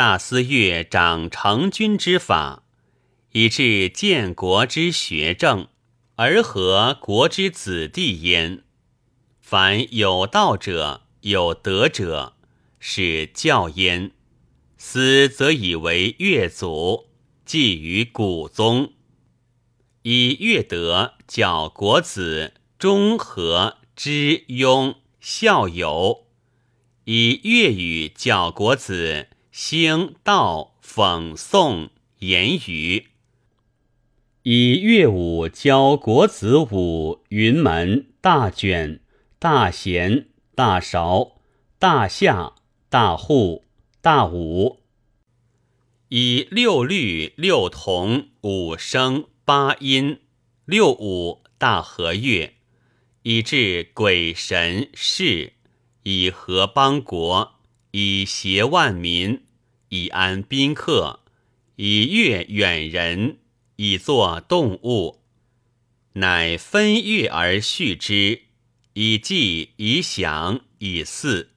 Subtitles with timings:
[0.00, 2.62] 大司乐掌成君之法，
[3.32, 5.68] 以致建国之学政，
[6.16, 8.64] 而和国之子弟焉。
[9.42, 12.32] 凡有道者、有德者，
[12.78, 14.12] 是教焉。
[14.78, 17.10] 斯则以为乐祖，
[17.44, 18.94] 寄于古宗，
[20.00, 26.24] 以乐德教国子忠和知庸孝友，
[27.04, 31.90] 以乐语教国子兴道讽颂
[32.20, 33.08] 言语，
[34.44, 39.00] 以乐舞教国子舞云门大卷。
[39.40, 41.40] 大弦、大勺、
[41.78, 42.52] 大夏、
[42.90, 43.64] 大户、
[44.02, 44.80] 大舞，
[46.10, 50.20] 以六律、六同、五声、八音、
[50.66, 52.52] 六五大和乐，
[53.22, 55.54] 以治鬼神事，
[56.02, 57.54] 以和邦国，
[57.92, 59.42] 以谐万民，
[59.88, 61.20] 以安宾客，
[61.76, 63.38] 以悦远人，
[63.76, 65.20] 以作动物，
[66.14, 68.42] 乃分乐而序之。
[68.94, 71.52] 以祭以享以祀，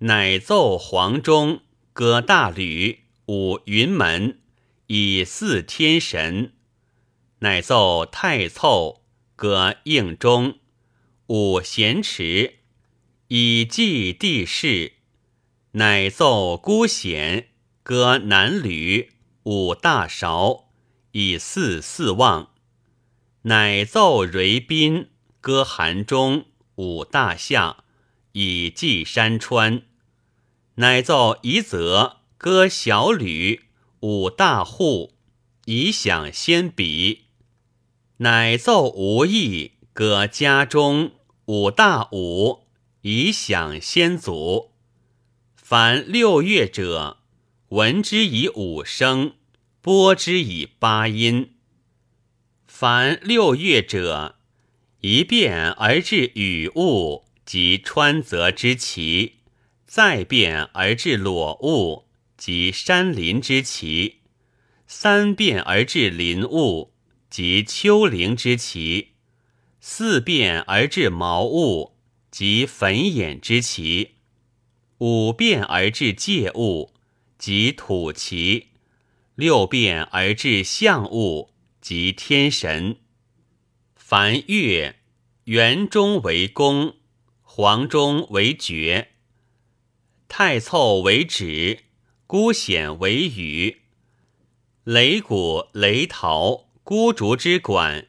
[0.00, 1.62] 乃奏黄钟，
[1.94, 4.38] 歌大吕，舞云门，
[4.86, 6.50] 以祀天神；
[7.38, 9.02] 乃奏太凑，
[9.34, 10.58] 歌应钟，
[11.28, 12.58] 舞咸池，
[13.28, 14.92] 以祭地势；
[15.74, 17.48] 乃奏孤弦，
[17.82, 19.12] 歌南吕，
[19.44, 20.66] 舞大韶，
[21.12, 22.50] 以祀四望；
[23.44, 25.08] 乃奏蕤宾。
[25.40, 27.84] 歌寒中，舞大夏，
[28.32, 29.84] 以祭山川；
[30.74, 33.62] 乃奏夷则，歌小吕，
[34.00, 35.14] 舞大户，
[35.64, 37.22] 以享先比；
[38.18, 41.12] 乃奏无义，歌家中，
[41.46, 42.66] 舞大舞，
[43.00, 44.71] 以享先祖。
[45.72, 47.16] 凡六乐者，
[47.70, 49.36] 闻之以五声，
[49.80, 51.54] 播之以八音。
[52.66, 54.36] 凡六乐者。
[55.00, 59.36] 一变而至雨雾及川泽之奇，
[59.86, 62.04] 再变而至裸雾
[62.36, 64.18] 及山林之奇，
[64.86, 66.92] 三变而至林雾
[67.30, 69.12] 及丘陵之奇，
[69.80, 71.96] 四变而至茅雾
[72.30, 74.16] 及粉眼之奇，
[75.04, 76.92] 五变而至介物
[77.36, 78.68] 及土奇，
[79.34, 82.98] 六变而至象物及天神。
[83.96, 85.00] 凡月
[85.46, 86.94] 圆中为宫，
[87.42, 89.08] 黄中为爵，
[90.28, 91.80] 太凑为止，
[92.28, 93.78] 孤显为羽，
[94.84, 98.06] 擂鼓、擂陶、孤竹之管，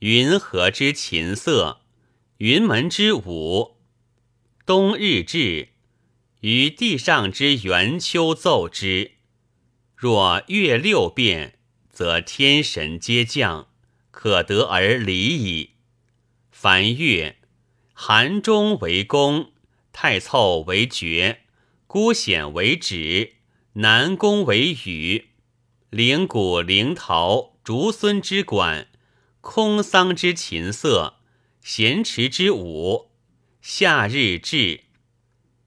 [0.00, 1.80] 云和之琴瑟，
[2.36, 3.78] 云门之舞，
[4.66, 5.70] 冬日至，
[6.46, 9.14] 于地上之圆丘奏之。
[9.96, 11.58] 若月六变，
[11.90, 13.66] 则天神皆降。
[14.12, 15.72] 可得而离矣。
[16.52, 17.36] 凡乐，
[17.92, 19.50] 韩中为公，
[19.92, 21.40] 太凑为爵，
[21.88, 23.34] 孤显为止，
[23.74, 25.30] 南宫为羽，
[25.90, 28.88] 灵谷、灵陶、竹孙之管，
[29.40, 31.16] 空桑之琴瑟，
[31.60, 33.10] 咸池之舞，
[33.60, 34.84] 夏日至，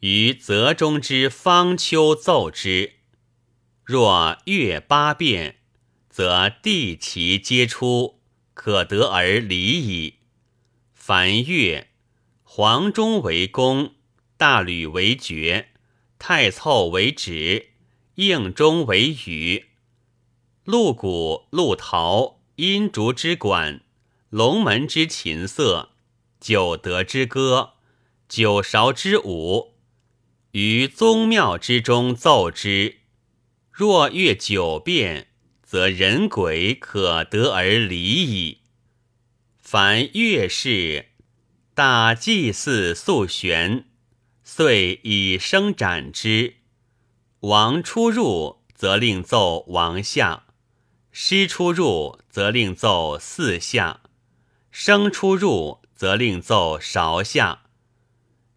[0.00, 2.94] 于泽中之方丘奏之。
[3.84, 5.60] 若乐八变，
[6.08, 8.20] 则地齐皆出。
[8.52, 10.16] 可得而离矣。
[10.92, 11.86] 凡乐，
[12.42, 13.94] 黄钟为公，
[14.36, 15.70] 大吕为爵，
[16.18, 17.70] 太凑为止，
[18.16, 19.64] 应钟为羽，
[20.64, 23.80] 鹿鼓、鹿陶、阴竹之管，
[24.28, 25.92] 龙门之琴瑟，
[26.38, 27.76] 九德之歌，
[28.28, 29.69] 九韶之舞，
[30.52, 32.98] 于宗庙之中奏之。
[33.70, 35.28] 若乐九变。
[35.70, 38.62] 则人鬼可得而离矣。
[39.60, 41.10] 凡乐事，
[41.74, 43.84] 大祭祀素玄，
[44.42, 46.56] 遂以声斩之。
[47.42, 50.46] 王出入，则令奏王下；
[51.12, 54.00] 师出入，则令奏四下；
[54.72, 57.69] 生出入，则令奏韶下。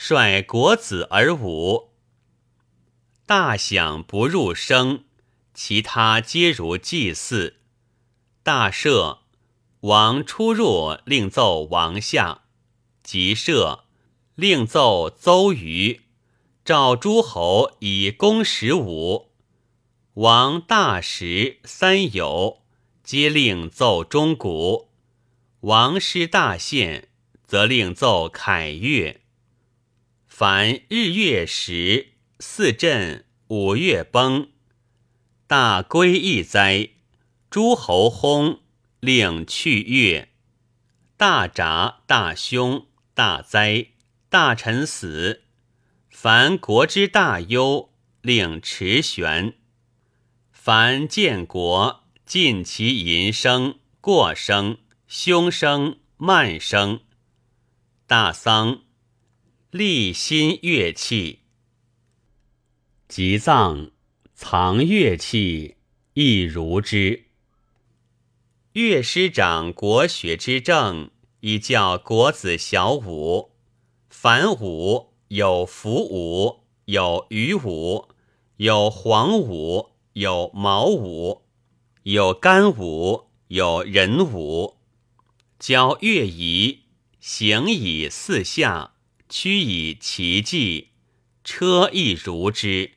[0.00, 1.90] 率国子而舞，
[3.26, 5.02] 大响不入声。
[5.52, 7.56] 其他皆如祭祀，
[8.44, 9.18] 大赦，
[9.80, 12.42] 王出入令奏王下；
[13.02, 13.80] 即赦，
[14.36, 16.02] 令奏邹瑜。
[16.64, 19.32] 召诸侯以公十五。
[20.14, 22.62] 王大食三友，
[23.02, 24.90] 皆令奏钟鼓。
[25.62, 27.08] 王师大献，
[27.48, 29.22] 则令奏凯乐。
[30.38, 34.50] 凡日月食四震五月崩，
[35.48, 36.90] 大归一哉！
[37.50, 38.60] 诸侯薨，
[39.00, 40.28] 令去月。
[41.16, 43.86] 大札、大凶、大灾，
[44.28, 45.42] 大臣死。
[46.08, 47.90] 凡国之大忧，
[48.22, 49.54] 令持悬。
[50.52, 57.00] 凡建国，尽其淫生、过生、凶生、慢生。
[58.06, 58.82] 大丧，
[59.70, 61.40] 立新乐器。
[63.06, 63.90] 及藏，
[64.34, 65.76] 藏乐器，
[66.14, 67.26] 亦如之。
[68.72, 71.10] 乐师长国学之政，
[71.40, 73.50] 以教国子小舞。
[74.08, 78.08] 凡舞有伏舞，有羽舞，
[78.56, 81.42] 有黄舞，有毛舞，
[82.04, 84.78] 有干舞，有人舞。
[85.58, 86.84] 教乐仪，
[87.20, 88.94] 行以四下，
[89.28, 90.88] 屈以其迹，
[91.44, 92.92] 车亦如之。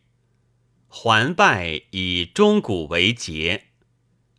[0.88, 3.66] 环拜以钟鼓为节，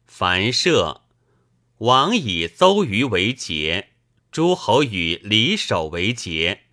[0.06, 1.02] 凡射。
[1.78, 3.88] 王以邹鱼为节，
[4.30, 6.64] 诸侯以离首为节，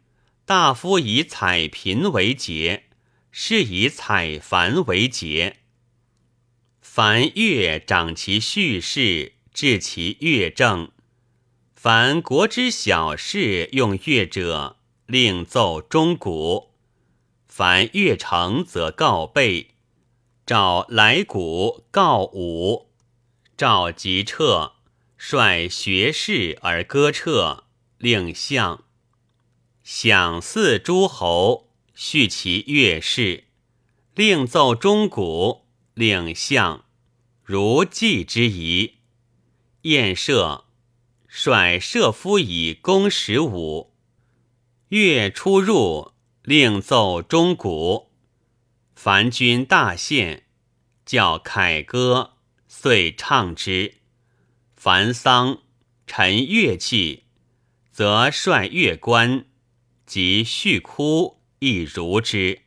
[0.45, 2.83] 大夫以采苹为节，
[3.31, 5.57] 士以采凡为节。
[6.79, 10.91] 凡乐长其序事，治其乐政。
[11.73, 14.78] 凡国之小事用乐者，
[15.09, 16.69] 令奏钟鼓。
[17.47, 19.71] 凡乐成，则告备。
[20.45, 22.91] 召来鼓，告舞，
[23.57, 24.73] 召即撤。
[25.17, 27.63] 率学士而歌彻，
[27.97, 28.83] 令相
[29.83, 33.45] 享祀诸侯，叙其乐事，
[34.13, 35.65] 令奏钟鼓，
[35.95, 36.85] 令相
[37.43, 38.97] 如祭之仪。
[39.81, 40.65] 宴射，
[41.27, 43.88] 率射夫以公十五。
[44.89, 48.09] 乐出入，令奏钟鼓。
[48.95, 50.45] 凡军大献，
[51.05, 52.37] 教凯歌，
[52.67, 53.97] 遂唱之。
[54.75, 55.59] 凡丧，
[56.07, 57.25] 陈乐器，
[57.91, 59.45] 则率乐官
[60.07, 62.63] 及序哭亦如之。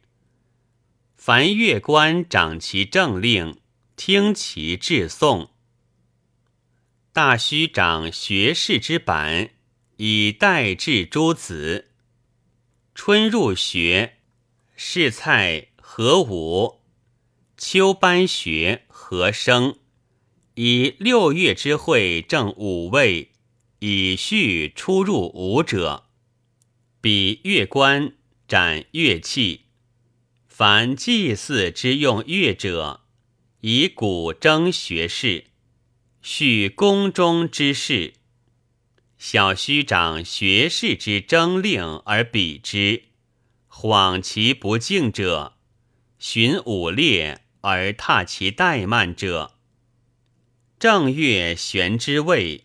[1.17, 3.59] 凡乐官掌其政令，
[3.97, 5.51] 听其致颂。
[7.13, 9.51] 大须长学士之板，
[9.97, 11.89] 以代治诸子。
[12.95, 14.19] 春入学，
[14.77, 16.81] 试菜何武；
[17.57, 19.79] 秋班学何生。
[20.55, 23.31] 以六月之会正五位，
[23.79, 26.05] 以序出入五者。
[27.01, 28.15] 比乐官
[28.47, 29.63] 斩乐器，
[30.47, 33.01] 凡祭祀之用乐者，
[33.63, 35.47] 以古筝学士，
[36.21, 38.13] 叙宫中之事。
[39.25, 43.05] 小虚长学士之征令而比之，
[43.71, 45.55] 恍其不敬者，
[46.19, 49.55] 寻武烈而踏其怠慢者。
[50.81, 52.65] 正月玄之位，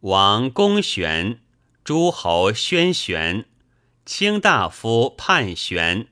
[0.00, 1.40] 王公玄，
[1.84, 3.44] 诸侯宣玄，
[4.04, 6.08] 卿大夫判玄，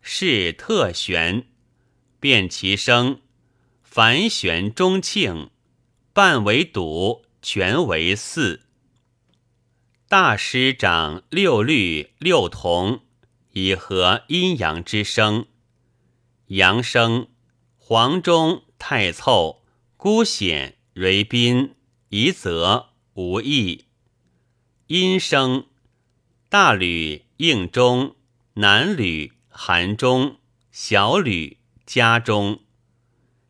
[0.00, 1.48] 是特玄，
[2.20, 3.20] 辨其声。
[3.82, 5.50] 凡玄中庆，
[6.12, 8.60] 半为笃，全为嗣。
[10.10, 13.02] 大师长六律六同，
[13.52, 15.46] 以合阴阳之声。
[16.46, 17.28] 阳生，
[17.78, 19.62] 黄中太凑。
[19.96, 21.76] 孤显蕊宾
[22.08, 23.84] 夷则无益。
[24.88, 25.66] 阴生
[26.48, 28.16] 大吕应中
[28.54, 30.38] 南吕寒中
[30.72, 32.64] 小吕家中，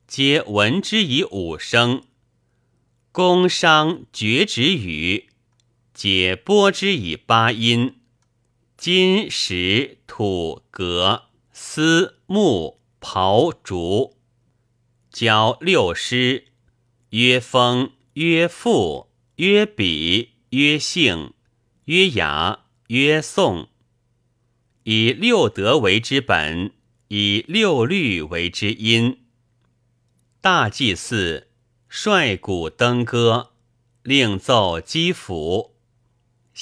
[0.07, 2.02] 皆闻之以五声。
[3.12, 5.30] 宫商角徵羽，
[6.02, 7.97] 皆播之以八音。
[8.78, 14.16] 金石土革丝木刨竹。
[15.12, 16.47] 教六师，
[17.11, 21.35] 曰风，曰赋，曰比，曰性，
[21.85, 23.69] 曰雅，曰颂。
[24.85, 26.73] 以六德为之本，
[27.09, 29.19] 以六律为之音。
[30.40, 31.49] 大祭祀，
[31.90, 33.50] 率鼓登歌，
[34.02, 35.76] 令奏击府。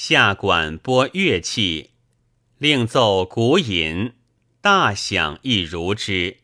[0.01, 1.89] 下管拨乐器，
[2.57, 4.13] 令奏鼓引。
[4.61, 6.37] 大响亦如之。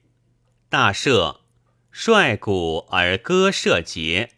[0.68, 1.38] 大赦。
[1.90, 4.34] 率鼓而歌射节，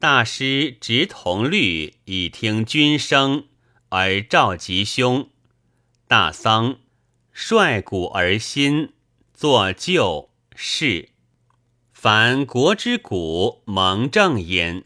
[0.00, 3.46] 大师执铜律以听君声
[3.90, 5.30] 而召吉凶。
[6.08, 6.80] 大丧，
[7.32, 8.92] 率鼓而新，
[9.32, 11.10] 作旧事。
[11.92, 14.84] 凡国之鼓蒙正焉。